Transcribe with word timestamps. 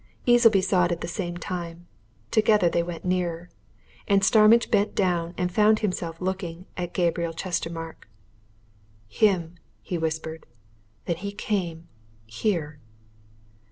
Easleby 0.25 0.61
saw 0.61 0.85
it 0.85 0.91
at 0.91 1.01
the 1.01 1.07
same 1.07 1.37
time 1.37 1.85
together 2.31 2.67
they 2.69 2.81
went 2.81 3.05
nearer. 3.05 3.51
And 4.07 4.23
Starmidge 4.25 4.71
bent 4.71 4.95
down 4.95 5.35
and 5.37 5.51
found 5.51 5.77
himself 5.81 6.19
looking 6.19 6.65
at 6.75 6.95
Gabriel 6.95 7.33
Chestermarke. 7.33 8.07
"Him!" 9.07 9.57
he 9.79 9.99
whispered. 9.99 10.47
"Then 11.05 11.17
he 11.17 11.31
came 11.31 11.87
here!" 12.25 12.79